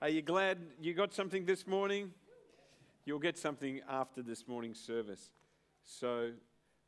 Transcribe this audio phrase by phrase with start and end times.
[0.00, 2.12] Are you glad you got something this morning?
[3.04, 5.32] You'll get something after this morning's service.
[5.82, 6.30] So,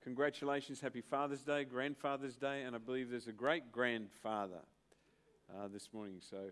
[0.05, 0.80] congratulations.
[0.80, 4.60] Happy Father's Day, Grandfather's Day, and I believe there's a great grandfather
[5.52, 6.20] uh, this morning.
[6.20, 6.51] So,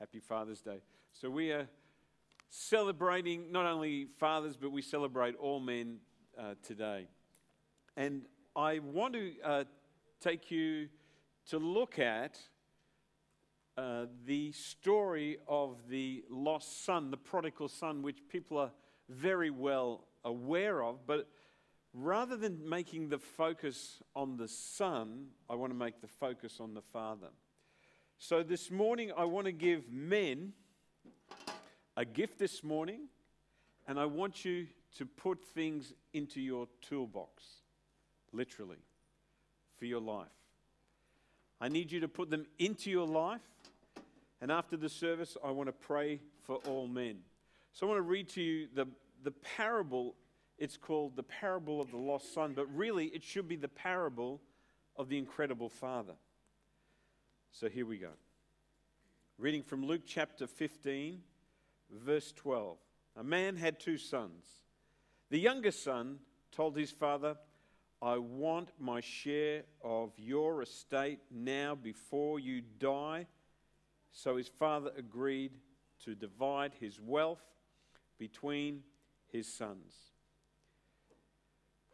[0.00, 0.80] happy Father's Day.
[1.12, 1.68] So, we are
[2.48, 5.98] celebrating not only fathers, but we celebrate all men
[6.36, 7.06] uh, today.
[7.96, 8.22] And
[8.56, 9.64] I want to uh,
[10.20, 10.88] take you
[11.50, 12.36] to look at
[13.80, 18.72] uh, the story of the lost son, the prodigal son, which people are
[19.08, 21.06] very well aware of.
[21.06, 21.26] But
[21.94, 26.74] rather than making the focus on the son, I want to make the focus on
[26.74, 27.28] the father.
[28.18, 30.52] So this morning, I want to give men
[31.96, 33.08] a gift this morning,
[33.88, 34.66] and I want you
[34.98, 37.44] to put things into your toolbox,
[38.34, 38.84] literally,
[39.78, 40.28] for your life.
[41.62, 43.40] I need you to put them into your life
[44.40, 47.18] and after the service, I want to pray for all men.
[47.72, 48.86] So I want to read to you the,
[49.22, 50.14] the parable.
[50.58, 54.40] It's called the parable of the lost son, but really it should be the parable
[54.96, 56.14] of the incredible father.
[57.52, 58.10] So here we go.
[59.38, 61.20] Reading from Luke chapter 15,
[61.90, 62.76] verse 12.
[63.16, 64.46] A man had two sons.
[65.30, 66.18] The youngest son
[66.52, 67.36] told his father,
[68.02, 73.26] I want my share of your estate now before you die.
[74.12, 75.52] So his father agreed
[76.04, 77.42] to divide his wealth
[78.18, 78.82] between
[79.32, 79.94] his sons.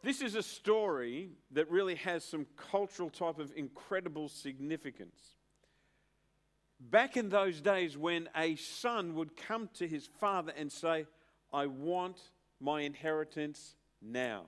[0.03, 5.19] This is a story that really has some cultural type of incredible significance.
[6.79, 11.07] Back in those days, when a son would come to his father and say,
[11.51, 12.21] I want
[12.59, 14.45] my inheritance now,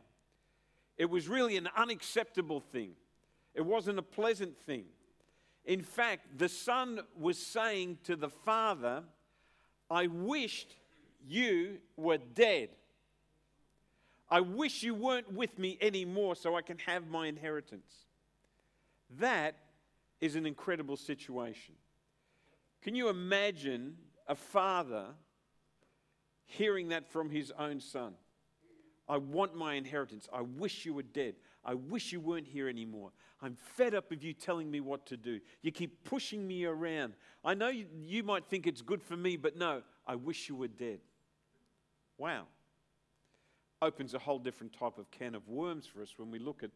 [0.98, 2.92] it was really an unacceptable thing.
[3.56, 4.86] It wasn't a pleasant thing.
[5.70, 9.04] In fact, the son was saying to the father,
[9.88, 10.76] I wished
[11.28, 12.70] you were dead.
[14.32, 18.08] I wish you weren't with me anymore so I can have my inheritance.
[19.20, 19.58] That
[20.20, 21.76] is an incredible situation.
[22.82, 23.96] Can you imagine
[24.28, 25.06] a father
[26.46, 28.16] hearing that from his own son?
[29.08, 30.28] I want my inheritance.
[30.34, 31.36] I wish you were dead.
[31.64, 33.12] I wish you weren't here anymore.
[33.42, 35.40] I'm fed up of you telling me what to do.
[35.62, 37.14] You keep pushing me around.
[37.44, 40.56] I know you, you might think it's good for me, but no, I wish you
[40.56, 41.00] were dead.
[42.18, 42.48] Wow.
[43.82, 46.72] Opens a whole different type of can of worms for us when we look at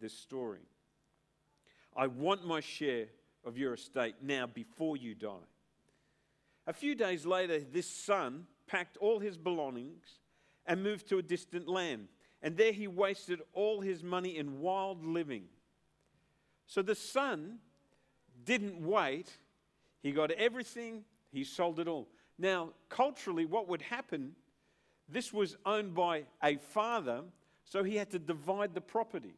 [0.00, 0.60] this story.
[1.96, 3.06] I want my share
[3.44, 5.48] of your estate now before you die.
[6.66, 10.06] A few days later, this son packed all his belongings
[10.66, 12.08] and moved to a distant land.
[12.44, 15.44] And there he wasted all his money in wild living.
[16.66, 17.58] So the son
[18.44, 19.32] didn't wait.
[20.02, 22.06] He got everything, he sold it all.
[22.38, 24.36] Now, culturally, what would happen?
[25.08, 27.22] This was owned by a father,
[27.64, 29.36] so he had to divide the property.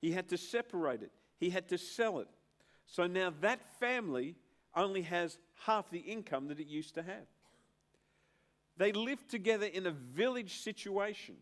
[0.00, 1.10] He had to separate it.
[1.40, 2.28] He had to sell it.
[2.86, 4.36] So now that family
[4.76, 7.26] only has half the income that it used to have.
[8.76, 11.36] They lived together in a village situation,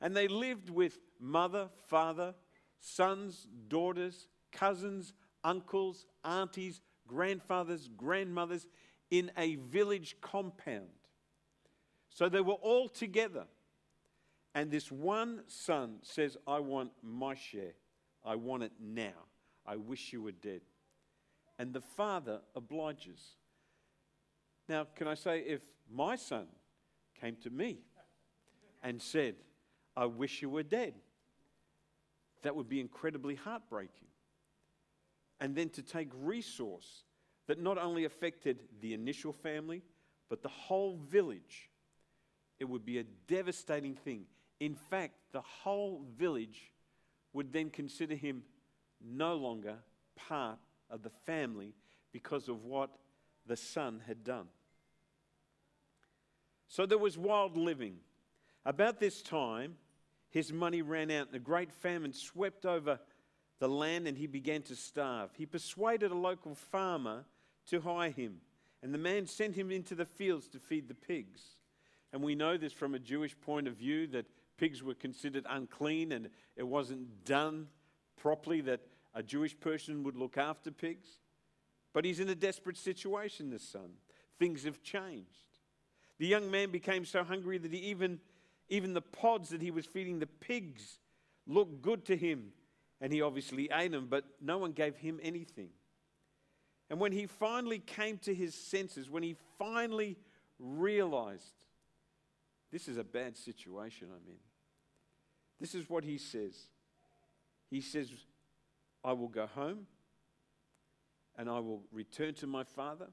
[0.00, 2.34] and they lived with mother, father,
[2.80, 5.12] sons, daughters, cousins,
[5.44, 8.66] uncles, aunties, grandfathers, grandmothers
[9.10, 10.88] in a village compound.
[12.10, 13.44] So they were all together.
[14.54, 17.74] And this one son says, I want my share.
[18.24, 19.26] I want it now.
[19.66, 20.62] I wish you were dead.
[21.58, 23.36] And the father obliges.
[24.68, 25.60] Now, can I say, if
[25.90, 26.46] my son
[27.20, 27.78] came to me
[28.82, 29.36] and said,
[29.98, 30.94] I wish you were dead,
[32.42, 34.06] that would be incredibly heartbreaking.
[35.40, 37.02] And then to take resource
[37.48, 39.82] that not only affected the initial family,
[40.28, 41.68] but the whole village,
[42.60, 44.26] it would be a devastating thing.
[44.60, 46.70] In fact, the whole village
[47.32, 48.44] would then consider him
[49.04, 49.78] no longer
[50.14, 50.60] part
[50.90, 51.74] of the family
[52.12, 52.90] because of what
[53.46, 54.46] the son had done.
[56.68, 57.96] So there was wild living.
[58.64, 59.74] About this time,
[60.30, 63.00] his money ran out, and a great famine swept over
[63.58, 65.30] the land, and he began to starve.
[65.34, 67.24] He persuaded a local farmer
[67.66, 68.40] to hire him,
[68.82, 71.42] And the man sent him into the fields to feed the pigs.
[72.12, 74.26] And we know this from a Jewish point of view that
[74.56, 77.68] pigs were considered unclean and it wasn't done
[78.16, 78.80] properly that
[79.14, 81.08] a Jewish person would look after pigs.
[81.92, 83.90] But he's in a desperate situation, this son.
[84.38, 85.28] Things have changed.
[86.18, 88.20] The young man became so hungry that he even,
[88.68, 90.98] even the pods that he was feeding the pigs
[91.46, 92.52] looked good to him.
[93.00, 95.68] And he obviously ate them, but no one gave him anything.
[96.90, 100.16] And when he finally came to his senses, when he finally
[100.58, 101.64] realized
[102.72, 104.38] this is a bad situation I'm in,
[105.60, 106.54] this is what he says.
[107.70, 108.10] He says,
[109.04, 109.86] I will go home
[111.36, 113.08] and I will return to my father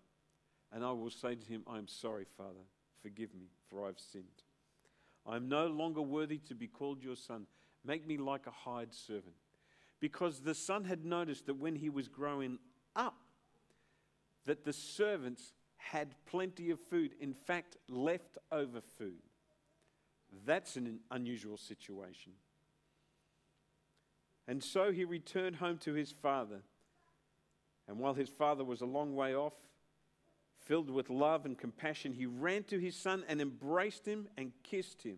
[0.71, 2.65] and I will say to him, I am sorry, Father,
[3.01, 4.43] forgive me, for I've sinned.
[5.25, 7.47] I am no longer worthy to be called your son.
[7.83, 9.35] Make me like a hired servant.
[9.99, 12.59] Because the son had noticed that when he was growing
[12.95, 13.17] up,
[14.45, 19.21] that the servants had plenty of food, in fact, leftover food.
[20.45, 22.33] That's an unusual situation.
[24.47, 26.61] And so he returned home to his father.
[27.87, 29.53] And while his father was a long way off,
[30.65, 35.03] filled with love and compassion, he ran to his son and embraced him and kissed
[35.03, 35.17] him.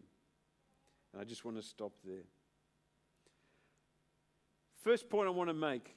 [1.14, 2.26] And I just want to stop there.
[4.84, 5.96] First point I want to make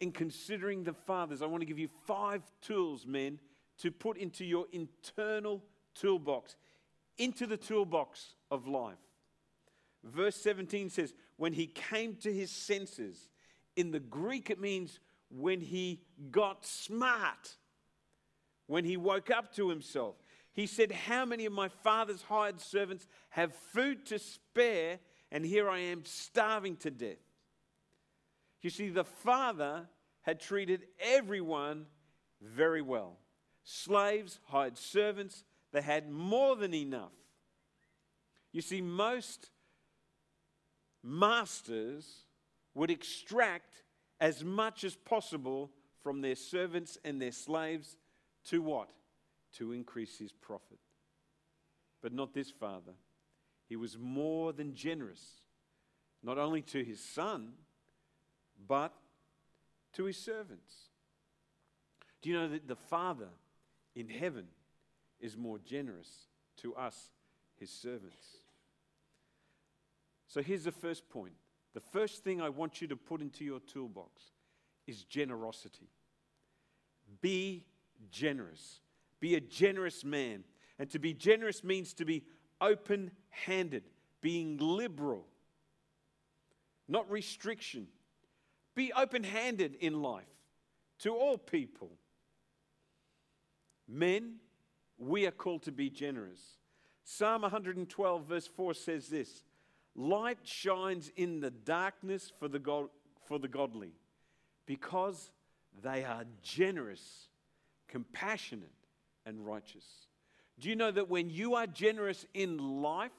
[0.00, 3.38] in considering the fathers, I want to give you five tools, men,
[3.78, 5.62] to put into your internal
[5.94, 6.56] toolbox,
[7.18, 8.98] into the toolbox of life.
[10.02, 13.28] Verse 17 says, When he came to his senses,
[13.76, 14.98] in the Greek it means
[15.30, 16.00] when he
[16.30, 17.56] got smart,
[18.72, 20.14] when he woke up to himself.
[20.54, 24.98] He said, How many of my father's hired servants have food to spare,
[25.30, 27.18] and here I am starving to death?
[28.62, 29.88] You see, the father
[30.22, 31.84] had treated everyone
[32.40, 33.18] very well
[33.62, 37.12] slaves, hired servants, they had more than enough.
[38.52, 39.50] You see, most
[41.02, 42.24] masters
[42.74, 43.82] would extract
[44.18, 45.70] as much as possible
[46.02, 47.96] from their servants and their slaves
[48.46, 48.88] to what?
[49.58, 50.78] To increase his profit.
[52.00, 52.92] But not this father.
[53.68, 55.40] He was more than generous,
[56.22, 57.52] not only to his son,
[58.66, 58.92] but
[59.94, 60.74] to his servants.
[62.20, 63.28] Do you know that the Father
[63.94, 64.46] in heaven
[65.20, 66.08] is more generous
[66.58, 67.10] to us,
[67.58, 68.24] his servants?
[70.28, 71.34] So here's the first point.
[71.74, 74.22] The first thing I want you to put into your toolbox
[74.86, 75.88] is generosity.
[77.20, 77.64] Be
[78.10, 78.80] generous.
[79.20, 80.44] Be a generous man.
[80.78, 82.24] And to be generous means to be
[82.60, 83.84] open handed,
[84.20, 85.26] being liberal,
[86.88, 87.86] not restriction.
[88.74, 90.24] Be open handed in life
[91.00, 91.90] to all people.
[93.88, 94.36] Men,
[94.98, 96.40] we are called to be generous.
[97.04, 99.42] Psalm 112, verse 4 says this
[99.94, 102.88] Light shines in the darkness for the,
[103.26, 103.92] for the godly
[104.66, 105.30] because
[105.82, 107.28] they are generous,
[107.92, 108.72] compassionate,
[109.26, 109.84] and righteous.
[110.58, 113.12] Do you know that when you are generous in life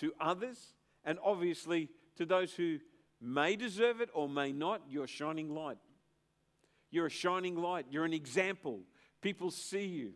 [0.00, 0.58] to others,
[1.04, 2.78] and obviously to those who
[3.20, 5.78] may deserve it or may not, you're a shining light.
[6.90, 7.86] You're a shining light.
[7.90, 8.80] You're an example.
[9.22, 10.12] People see you.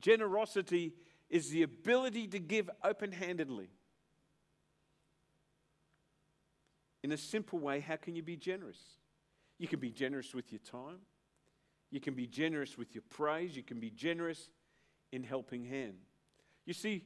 [0.00, 0.92] Generosity
[1.30, 3.70] is the ability to give open handedly.
[7.02, 8.78] In a simple way, how can you be generous?
[9.58, 10.98] You can be generous with your time.
[11.92, 13.54] You can be generous with your praise.
[13.54, 14.48] You can be generous
[15.12, 15.98] in helping hand.
[16.64, 17.04] You see,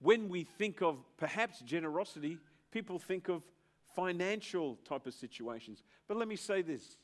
[0.00, 2.38] when we think of perhaps generosity,
[2.72, 3.42] people think of
[3.94, 5.84] financial type of situations.
[6.08, 6.98] But let me say this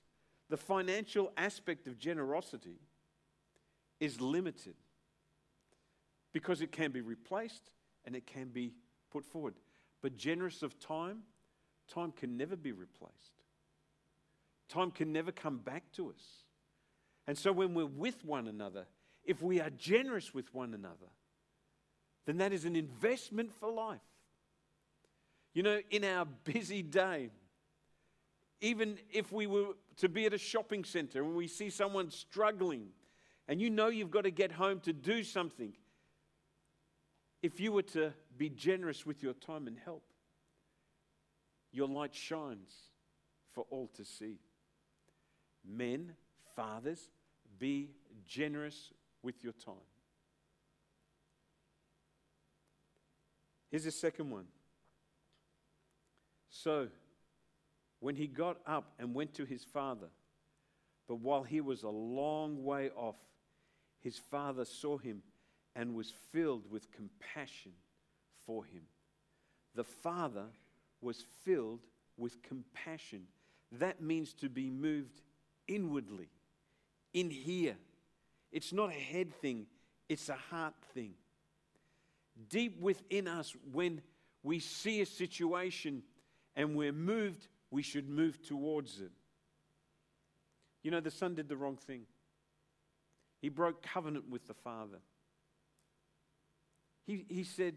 [0.51, 2.81] the financial aspect of generosity
[4.01, 4.75] is limited
[6.33, 7.71] because it can be replaced
[8.05, 8.73] and it can be
[9.13, 9.55] put forward.
[10.03, 11.21] But generous of time,
[11.87, 13.45] time can never be replaced.
[14.69, 16.45] Time can never come back to us.
[17.31, 18.87] And so when we're with one another,
[19.25, 21.07] if we are generous with one another,
[22.27, 24.01] then that is an investment for life.
[25.55, 27.31] You know, in our busy day,
[28.61, 32.89] even if we were to be at a shopping center and we see someone struggling
[33.47, 35.73] and you know you've got to get home to do something,
[37.45, 40.03] if you were to be generous with your time and help,
[41.71, 42.75] your light shines
[43.53, 44.41] for all to see.
[45.65, 46.15] Men,
[46.57, 47.09] fathers,
[47.61, 47.91] be
[48.27, 49.75] generous with your time.
[53.71, 54.47] Here's the second one.
[56.49, 56.89] So,
[58.01, 60.09] when he got up and went to his father,
[61.07, 63.17] but while he was a long way off,
[64.01, 65.23] his father saw him
[65.77, 67.73] and was filled with compassion
[68.45, 68.83] for him.
[69.75, 70.47] The father
[71.01, 71.81] was filled
[72.17, 73.23] with compassion.
[73.73, 75.21] That means to be moved
[75.69, 76.29] inwardly,
[77.13, 77.77] in here.
[78.53, 79.67] It's not a head thing,
[80.09, 81.15] it's a heart thing.
[82.49, 84.01] Deep within us, when
[84.43, 86.03] we see a situation
[86.57, 89.11] and we're moved, we should move towards it.
[90.83, 92.03] You know, the son did the wrong thing.
[93.41, 94.99] He broke covenant with the father.
[97.07, 97.75] He, he said,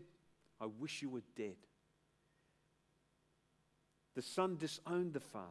[0.61, 1.55] I wish you were dead.
[4.15, 5.47] The son disowned the father.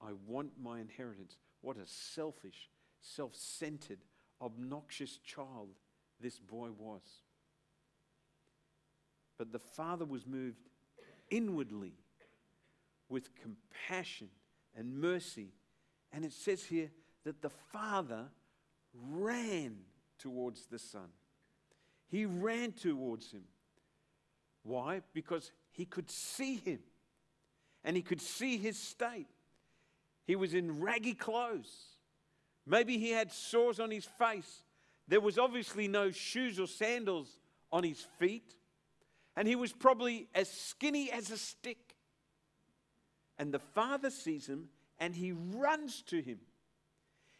[0.00, 1.36] I want my inheritance.
[1.64, 2.68] What a selfish,
[3.00, 4.00] self centered,
[4.42, 5.70] obnoxious child
[6.20, 7.00] this boy was.
[9.38, 10.68] But the father was moved
[11.30, 11.94] inwardly
[13.08, 14.28] with compassion
[14.76, 15.54] and mercy.
[16.12, 16.90] And it says here
[17.24, 18.26] that the father
[18.92, 19.78] ran
[20.18, 21.08] towards the son.
[22.08, 23.44] He ran towards him.
[24.64, 25.00] Why?
[25.14, 26.80] Because he could see him
[27.82, 29.28] and he could see his state.
[30.26, 31.70] He was in raggy clothes.
[32.66, 34.62] Maybe he had sores on his face.
[35.06, 37.28] There was obviously no shoes or sandals
[37.70, 38.54] on his feet.
[39.36, 41.96] And he was probably as skinny as a stick.
[43.38, 46.38] And the father sees him and he runs to him.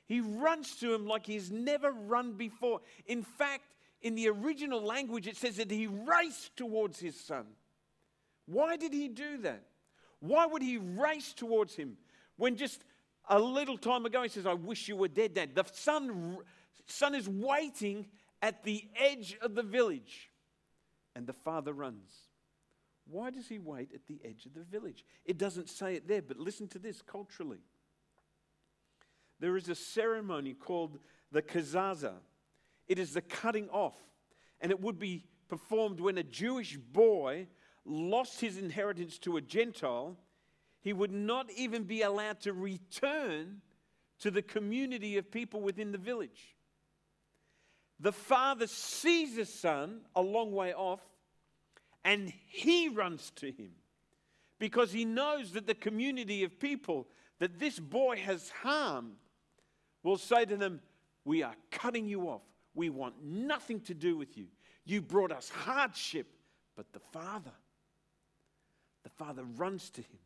[0.06, 2.80] He runs to him like he's never run before.
[3.06, 7.46] In fact, in the original language, it says that he raced towards his son.
[8.44, 9.62] Why did he do that?
[10.20, 11.96] Why would he race towards him
[12.36, 12.82] when just
[13.28, 15.54] a little time ago he says, I wish you were dead, Dad?
[15.54, 16.38] The son,
[16.86, 18.06] son is waiting
[18.42, 20.30] at the edge of the village,
[21.16, 22.12] and the father runs.
[23.06, 25.04] Why does he wait at the edge of the village?
[25.24, 27.60] It doesn't say it there, but listen to this culturally.
[29.40, 30.98] There is a ceremony called
[31.30, 32.14] the kazaza.
[32.88, 33.96] It is the cutting off.
[34.60, 37.48] And it would be performed when a Jewish boy
[37.84, 40.16] lost his inheritance to a Gentile.
[40.84, 43.62] He would not even be allowed to return
[44.20, 46.54] to the community of people within the village.
[47.98, 51.00] The father sees his son a long way off
[52.04, 53.70] and he runs to him
[54.58, 59.16] because he knows that the community of people that this boy has harmed
[60.02, 60.80] will say to them,
[61.24, 62.42] We are cutting you off.
[62.74, 64.48] We want nothing to do with you.
[64.84, 66.26] You brought us hardship.
[66.76, 67.52] But the Father,
[69.02, 70.18] the Father runs to him.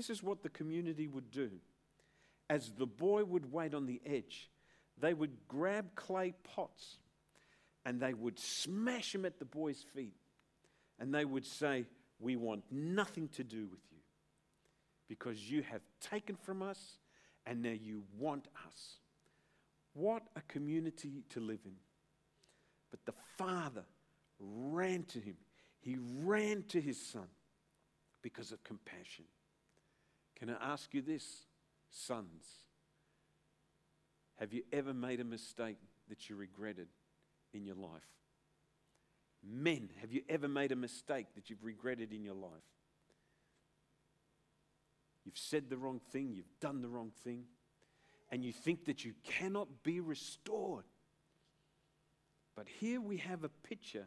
[0.00, 1.50] This is what the community would do.
[2.48, 4.48] As the boy would wait on the edge,
[4.98, 6.96] they would grab clay pots
[7.84, 10.16] and they would smash them at the boy's feet.
[10.98, 11.84] And they would say,
[12.18, 13.98] We want nothing to do with you
[15.06, 16.96] because you have taken from us
[17.44, 19.00] and now you want us.
[19.92, 21.76] What a community to live in.
[22.90, 23.84] But the father
[24.38, 25.36] ran to him,
[25.78, 27.28] he ran to his son
[28.22, 29.26] because of compassion.
[30.40, 31.44] Can I ask you this,
[31.90, 32.44] sons?
[34.38, 35.76] Have you ever made a mistake
[36.08, 36.88] that you regretted
[37.52, 38.00] in your life?
[39.46, 42.50] Men, have you ever made a mistake that you've regretted in your life?
[45.26, 47.44] You've said the wrong thing, you've done the wrong thing,
[48.30, 50.84] and you think that you cannot be restored.
[52.56, 54.06] But here we have a picture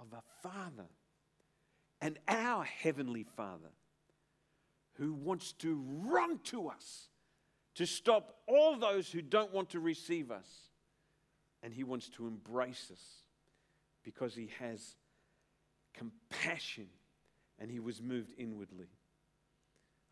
[0.00, 0.88] of a father
[2.00, 3.70] and our heavenly father
[4.98, 7.08] who wants to run to us
[7.74, 10.46] to stop all those who don't want to receive us.
[11.62, 13.02] And he wants to embrace us
[14.02, 14.96] because he has
[15.94, 16.86] compassion
[17.58, 18.88] and he was moved inwardly.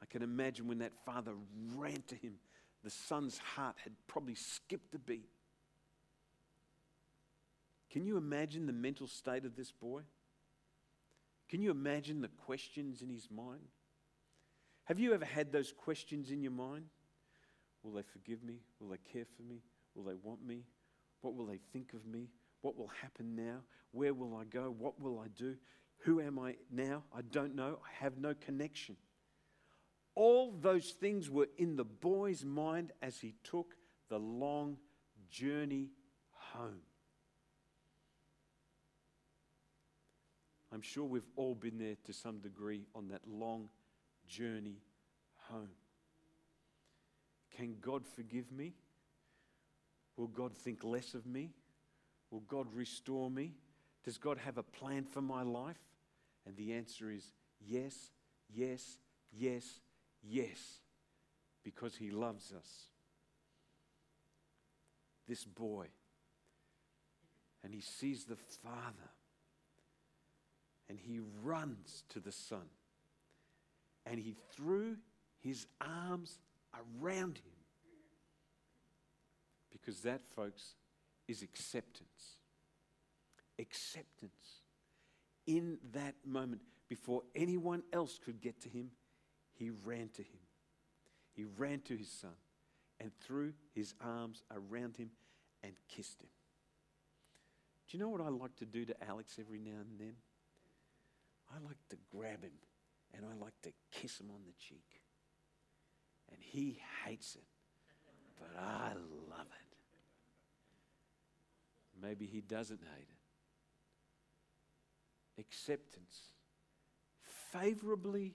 [0.02, 1.32] I can imagine when that father
[1.76, 2.34] ran to him,
[2.82, 5.28] the son's heart had probably skipped a beat.
[7.90, 10.02] Can you imagine the mental state of this boy?
[11.48, 13.68] Can you imagine the questions in his mind?
[14.84, 16.86] Have you ever had those questions in your mind?
[17.82, 18.60] Will they forgive me?
[18.80, 19.62] Will they care for me?
[19.94, 20.64] Will they want me?
[21.20, 22.28] What will they think of me?
[22.60, 23.60] What will happen now?
[23.92, 24.74] Where will I go?
[24.76, 25.56] What will I do?
[26.00, 27.04] Who am I now?
[27.14, 27.78] I don't know.
[27.84, 28.96] I have no connection.
[30.14, 33.74] All those things were in the boy's mind as he took
[34.08, 34.76] the long
[35.30, 35.90] journey
[36.30, 36.82] home.
[40.72, 43.68] I'm sure we've all been there to some degree on that long
[44.28, 44.78] journey
[45.50, 45.70] home.
[47.56, 48.74] Can God forgive me?
[50.16, 51.50] Will God think less of me?
[52.30, 53.52] Will God restore me?
[54.04, 55.78] Does God have a plan for my life?
[56.46, 58.10] And the answer is yes,
[58.52, 58.98] yes,
[59.32, 59.80] yes,
[60.22, 60.80] yes.
[61.64, 62.68] because he loves us.
[65.26, 65.86] This boy,
[67.64, 69.10] and he sees the Father,
[70.88, 72.66] and he runs to the Son,
[74.06, 74.96] and he threw
[75.40, 76.38] his arms
[76.74, 77.52] around him.
[79.70, 80.74] Because that, folks,
[81.28, 82.38] is acceptance.
[83.58, 84.62] Acceptance.
[85.46, 88.90] In that moment, before anyone else could get to him,
[89.52, 90.40] he ran to him.
[91.32, 92.34] He ran to his son
[93.00, 95.10] and threw his arms around him
[95.62, 96.28] and kissed him.
[97.88, 100.14] Do you know what I like to do to Alex every now and then?
[101.50, 102.52] I like to grab him
[103.16, 105.00] and I like to kiss him on the cheek.
[106.30, 107.44] And he hates it,
[108.38, 108.92] but I
[109.30, 109.76] love it.
[112.00, 113.08] Maybe he doesn't hate
[115.36, 115.40] it.
[115.40, 116.32] Acceptance,
[117.52, 118.34] favorably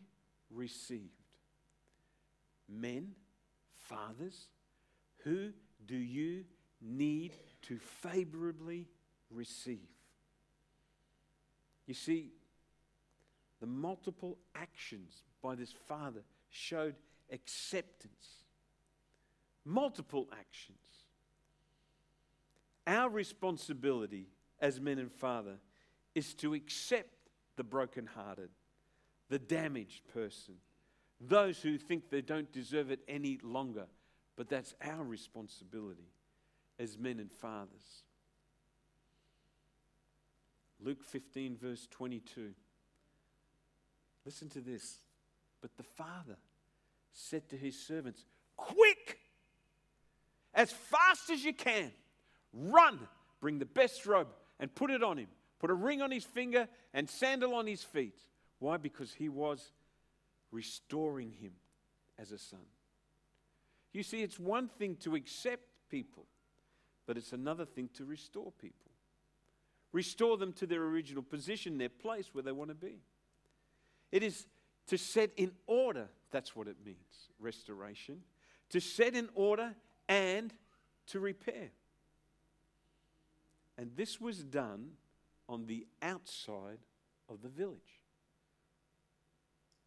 [0.49, 1.13] received.
[2.67, 3.15] Men,
[3.87, 4.47] fathers,
[5.23, 5.51] who
[5.85, 6.45] do you
[6.81, 7.33] need
[7.63, 8.87] to favorably
[9.29, 9.89] receive?
[11.87, 12.31] You see,
[13.59, 16.95] the multiple actions by this father showed
[17.31, 18.43] acceptance.
[19.65, 20.77] Multiple actions.
[22.87, 24.27] Our responsibility
[24.59, 25.57] as men and father
[26.15, 27.13] is to accept
[27.55, 28.49] the brokenhearted,
[29.29, 30.55] the damaged person,
[31.21, 33.85] those who think they don't deserve it any longer.
[34.35, 36.13] But that's our responsibility
[36.79, 38.03] as men and fathers.
[40.81, 42.53] Luke 15, verse 22.
[44.25, 44.97] Listen to this.
[45.61, 46.37] But the father
[47.11, 48.23] said to his servants,
[48.55, 49.19] Quick!
[50.53, 51.91] As fast as you can,
[52.53, 52.99] run,
[53.39, 54.27] bring the best robe
[54.59, 55.27] and put it on him.
[55.59, 58.17] Put a ring on his finger and sandal on his feet.
[58.59, 58.77] Why?
[58.77, 59.71] Because he was
[60.51, 61.51] restoring him
[62.17, 62.59] as a son.
[63.93, 66.25] You see, it's one thing to accept people,
[67.05, 68.91] but it's another thing to restore people.
[69.91, 72.99] Restore them to their original position, their place where they want to be.
[74.11, 74.47] It is
[74.87, 76.97] to set in order, that's what it means,
[77.39, 78.21] restoration.
[78.71, 79.75] To set in order
[80.07, 80.53] and
[81.07, 81.69] to repair.
[83.77, 84.91] And this was done
[85.47, 86.79] on the outside
[87.29, 88.01] of the village.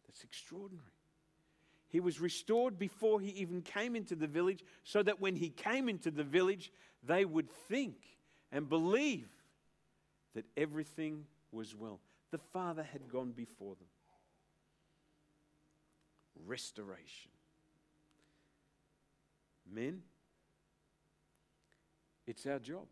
[0.07, 0.87] That's extraordinary.
[1.89, 5.87] He was restored before he even came into the village, so that when he came
[5.89, 6.71] into the village,
[7.03, 7.95] they would think
[8.51, 9.29] and believe
[10.33, 11.99] that everything was well.
[12.31, 13.87] The Father had gone before them
[16.45, 17.31] restoration.
[19.71, 20.01] Men,
[22.25, 22.85] it's our job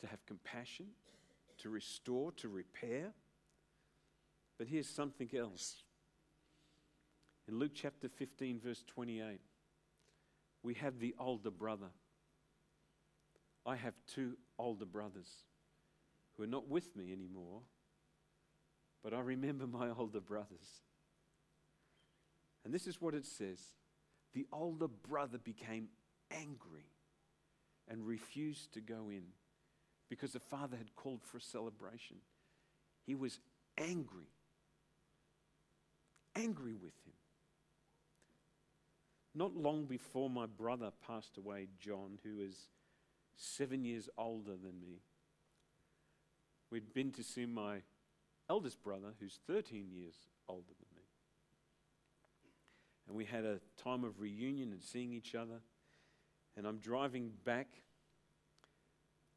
[0.00, 0.86] to have compassion,
[1.58, 3.12] to restore, to repair.
[4.58, 5.82] But here's something else.
[7.48, 9.40] In Luke chapter 15, verse 28,
[10.62, 11.90] we have the older brother.
[13.64, 15.28] I have two older brothers
[16.36, 17.60] who are not with me anymore,
[19.02, 20.82] but I remember my older brothers.
[22.66, 23.60] And this is what it says
[24.34, 25.88] The older brother became
[26.32, 26.90] angry
[27.88, 29.22] and refused to go in
[30.10, 32.16] because the father had called for a celebration.
[33.06, 33.38] He was
[33.78, 34.26] angry,
[36.34, 37.12] angry with him.
[39.32, 42.66] Not long before my brother passed away, John, who is
[43.36, 45.02] seven years older than me,
[46.72, 47.82] we'd been to see my
[48.50, 50.16] eldest brother, who's 13 years
[50.48, 50.85] older than me
[53.06, 55.60] and we had a time of reunion and seeing each other.
[56.56, 57.68] And I'm driving back,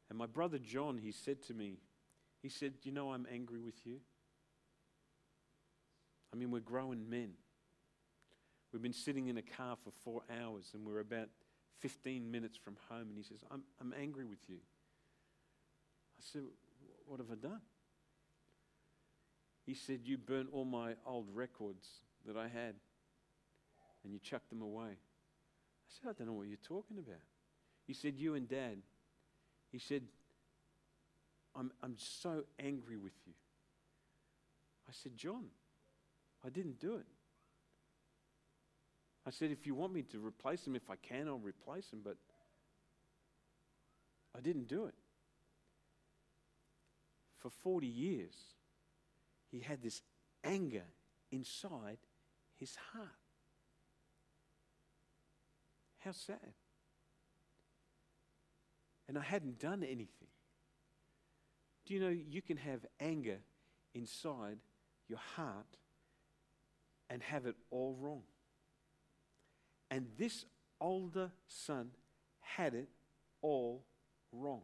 [0.08, 1.78] and my brother John, he said to me,
[2.42, 4.00] he said, You know, I'm angry with you.
[6.32, 7.32] I mean, we're grown men.
[8.72, 11.28] We've been sitting in a car for four hours, and we're about
[11.80, 13.08] 15 minutes from home.
[13.08, 14.56] And he says, I'm, I'm angry with you.
[16.18, 16.42] I said,
[17.06, 17.60] What have I done?
[19.66, 21.86] He said, You burnt all my old records
[22.26, 22.74] that I had
[24.04, 24.90] and you chucked them away.
[24.90, 27.20] I said, I don't know what you're talking about.
[27.86, 28.78] He said, You and dad.
[29.70, 30.02] He said,
[31.54, 33.32] I'm, I'm so angry with you.
[34.88, 35.44] I said, John,
[36.44, 37.06] I didn't do it.
[39.26, 42.00] I said, if you want me to replace them, if I can, I'll replace them,
[42.02, 42.16] but
[44.36, 44.94] I didn't do it.
[47.38, 48.34] For 40 years,
[49.50, 50.02] he had this
[50.42, 50.84] anger
[51.30, 51.98] inside
[52.56, 53.08] his heart.
[56.00, 56.54] How sad.
[59.08, 60.28] And I hadn't done anything.
[61.84, 63.38] Do you know you can have anger
[63.94, 64.58] inside
[65.08, 65.76] your heart
[67.08, 68.22] and have it all wrong?
[69.90, 70.44] And this
[70.80, 71.90] older son
[72.40, 72.88] had it
[73.42, 73.84] all
[74.32, 74.62] wrong.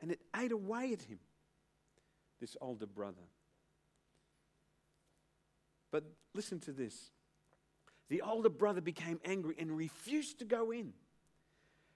[0.00, 1.18] And it ate away at him,
[2.40, 3.28] this older brother.
[5.90, 7.10] But listen to this
[8.08, 10.92] the older brother became angry and refused to go in.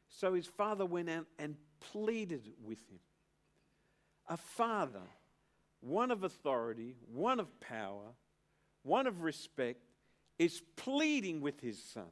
[0.09, 2.99] So his father went out and pleaded with him.
[4.29, 5.03] A father,
[5.81, 8.15] one of authority, one of power,
[8.83, 9.81] one of respect,
[10.39, 12.11] is pleading with his son.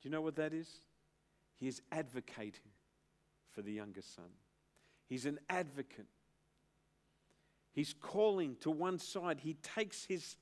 [0.00, 0.68] Do you know what that is?
[1.58, 2.72] He is advocating
[3.50, 4.30] for the younger son.
[5.08, 6.06] He's an advocate.
[7.72, 9.40] He's calling to one side.
[9.40, 10.36] He takes his,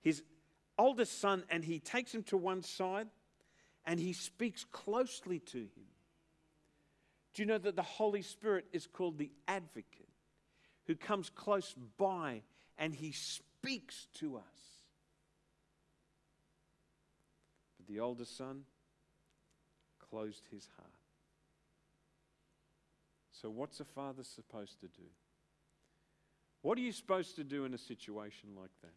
[0.00, 0.22] his
[0.78, 3.08] oldest son and he takes him to one side
[3.84, 5.88] and he speaks closely to him.
[7.34, 10.08] Do you know that the Holy Spirit is called the advocate
[10.86, 12.42] who comes close by
[12.78, 14.42] and he speaks to us?
[17.76, 18.62] But the oldest son
[20.10, 20.90] closed his heart.
[23.30, 25.06] So, what's a father supposed to do?
[26.62, 28.90] What are you supposed to do in a situation like that?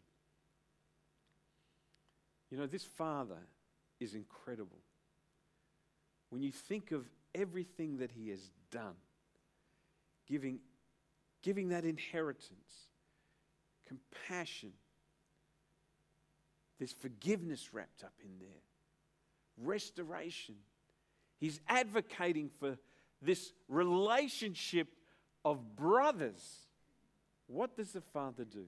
[2.52, 3.38] You know, this father
[3.98, 4.78] is incredible.
[6.28, 8.92] When you think of everything that he has done,
[10.28, 10.58] giving,
[11.40, 12.90] giving that inheritance,
[13.88, 14.74] compassion,
[16.78, 18.60] there's forgiveness wrapped up in there,
[19.56, 20.56] restoration.
[21.38, 22.76] He's advocating for
[23.22, 24.88] this relationship
[25.42, 26.66] of brothers.
[27.46, 28.66] What does the Father do?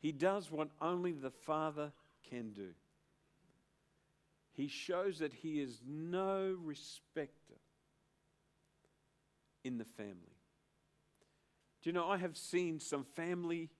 [0.00, 1.92] He does what only the Father
[2.30, 2.70] can do.
[4.52, 7.54] He shows that he is no respecter
[9.64, 10.36] in the family.
[11.82, 13.70] Do you know, I have seen some family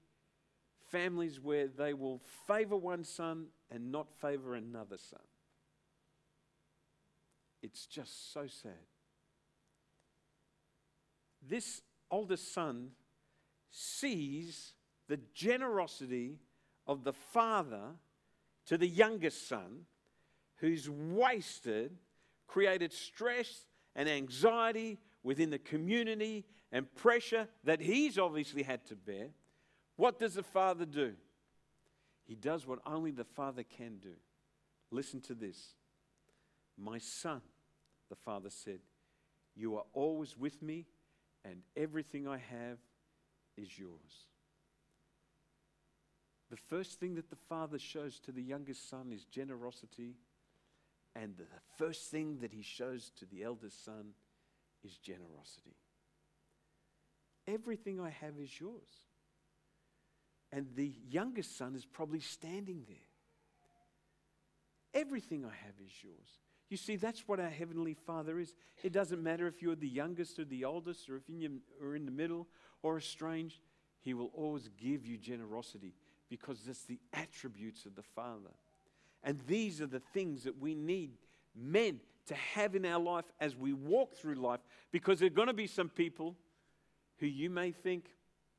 [0.91, 5.21] families where they will favor one son and not favor another son.
[7.63, 8.73] It's just so sad.
[11.49, 12.91] This oldest son
[13.71, 14.75] sees
[15.09, 16.39] the generosity
[16.87, 17.97] of the father
[18.67, 19.87] to the youngest son,
[20.63, 21.99] who's wasted,
[22.47, 29.27] created stress and anxiety within the community and pressure that he's obviously had to bear.
[29.97, 31.15] What does the father do?
[32.25, 34.15] He does what only the father can do.
[34.91, 35.75] Listen to this.
[36.79, 37.43] My son,
[38.09, 38.79] the father said,
[39.57, 40.87] you are always with me
[41.45, 42.79] and everything I have
[43.57, 44.29] is yours.
[46.51, 50.15] The first thing that the father shows to the youngest son is generosity,
[51.15, 51.47] and the
[51.77, 54.15] first thing that he shows to the eldest son
[54.85, 55.77] is generosity.
[57.47, 58.89] Everything I have is yours.
[60.51, 62.97] And the youngest son is probably standing there.
[64.95, 66.39] Everything I have is yours.
[66.69, 68.55] You see, that's what our Heavenly Father is.
[68.83, 72.11] It doesn't matter if you're the youngest or the oldest, or if you're in the
[72.11, 72.47] middle
[72.83, 73.61] or estranged,
[74.01, 75.95] He will always give you generosity
[76.29, 78.55] because that's the attributes of the Father.
[79.25, 81.13] And these are the things that we need
[81.55, 85.49] men to have in our life as we walk through life because there are going
[85.49, 86.37] to be some people
[87.19, 88.07] who you may think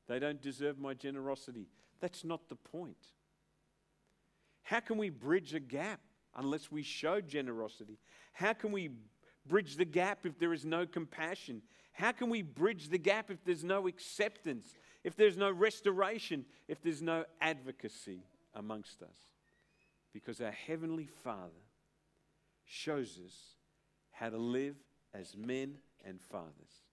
[0.08, 1.66] they don't deserve my generosity.
[2.00, 2.96] That's not the point.
[4.62, 6.00] How can we bridge a gap?
[6.36, 7.98] unless we show generosity?
[8.32, 8.90] How can we
[9.46, 11.62] bridge the gap if there is no compassion?
[11.92, 14.74] How can we bridge the gap if there's no acceptance,
[15.04, 18.20] if there's no restoration, if there's no advocacy
[18.54, 19.33] amongst us?
[20.14, 21.50] Because our Heavenly Father
[22.64, 23.56] shows us
[24.12, 24.76] how to live
[25.12, 26.84] as men and fathers.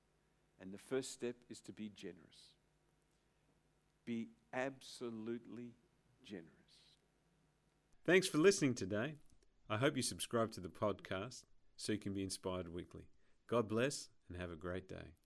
[0.60, 2.51] And the first step is to be generous.
[4.05, 5.75] Be absolutely
[6.25, 6.47] generous.
[8.03, 9.15] Thanks for listening today.
[9.69, 11.43] I hope you subscribe to the podcast
[11.77, 13.03] so you can be inspired weekly.
[13.47, 15.20] God bless and have a great day.